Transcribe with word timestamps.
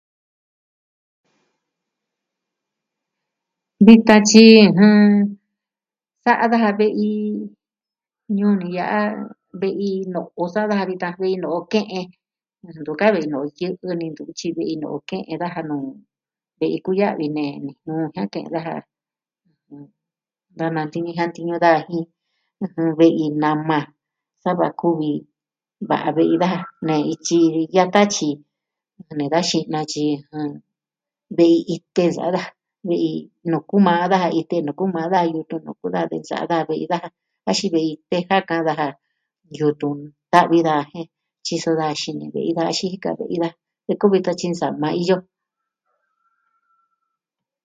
Vitan 3.85 4.21
tyi 4.29 4.47
jɨn... 4.77 5.01
sa'a 6.23 6.45
daja 6.51 6.69
ve'i 6.79 7.11
ñuu 8.37 8.53
ni 8.59 8.67
ya'a 8.77 8.99
ve'i 9.61 9.91
no'o 10.13 10.43
sa'a 10.53 10.69
daja 10.71 10.85
vitan 10.91 11.13
jin 11.19 11.37
no'o 11.43 11.59
ke'en. 11.71 12.05
Ntu 12.79 12.91
ka 12.99 13.07
vi 13.13 13.21
yɨ'ɨ 13.31 13.91
ni 13.99 14.05
ntu 14.11 14.21
vi 14.27 14.33
tyi 14.39 14.49
vi 14.57 14.63
iin 14.71 14.79
no'o 14.83 14.97
ke'en 15.09 15.39
daja 15.41 15.61
nuu 15.69 15.85
ve'i 16.59 16.77
kuya'vi 16.85 17.25
nee 17.37 17.51
jia'an 17.85 18.27
ke'en 18.33 18.47
daja. 18.53 18.75
Da 20.57 20.65
nantiñu 20.75 21.11
jiantiñu 21.17 21.55
daa 21.63 21.79
jin 21.89 22.05
ɨjɨn... 22.63 22.89
ve'i 22.99 23.25
nama 23.43 23.77
sava 24.43 24.67
kuvi 24.81 25.11
va'a 25.89 26.09
ve'i 26.17 26.35
daja 26.43 26.59
nee 26.87 27.03
ityi 27.13 27.61
yata 27.75 28.01
tyi 28.13 28.29
nee 29.17 29.29
ka 29.33 29.39
xinatyi 29.49 30.05
jɨn... 30.31 30.49
vi 31.37 31.47
itɨ 31.73 32.01
ya'a 32.17 32.29
daja. 32.37 32.51
Ve'i 32.89 33.11
nuku 33.51 33.75
maa 33.87 34.03
daja 34.11 34.29
itɨ, 34.39 34.55
nuku 34.67 34.83
maa 34.95 35.07
daja 35.13 35.31
yutun, 35.35 35.61
nuku 35.67 35.85
da 35.95 36.01
ve'i 36.09 36.23
tya 36.27 36.49
da 36.51 36.57
vi 36.67 36.85
daja 36.91 37.07
axin 37.49 37.69
ve'i 37.75 37.91
teja 38.09 38.37
kaa 38.49 38.61
daja, 38.67 38.87
yutun 39.59 39.97
nta'vi 40.27 40.57
daa 40.67 40.81
jen 40.91 41.07
tyiso 41.45 41.71
daa 41.81 41.93
xini 42.01 42.25
ve'i 42.33 42.51
da 42.57 42.63
xii 42.77 42.89
jin 42.91 43.01
ka 43.05 43.09
vi 43.29 43.35
daa. 43.43 43.53
De 43.85 43.93
kuvi 44.01 44.19
ka 44.25 44.31
tyi 44.39 44.47
nsama 44.51 44.87
iyo. 45.01 45.17